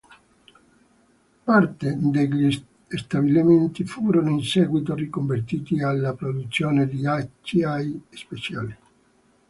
[1.45, 8.75] Parte degli stabilimenti furono in seguito riconvertiti alla produzione di acciai speciali.